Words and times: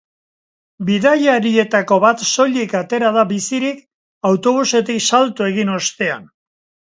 Bidaiarietako 0.85 1.97
bat 2.05 2.23
soilik 2.29 2.73
atera 2.79 3.11
da 3.19 3.25
bizirik, 3.33 3.85
autobusetik 4.31 5.05
salto 5.11 5.51
egin 5.53 5.73
ostean. 5.77 6.27